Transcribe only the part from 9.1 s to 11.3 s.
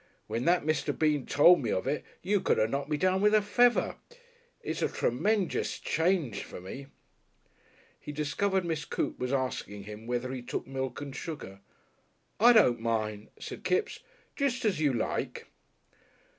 was asking him whether he took milk and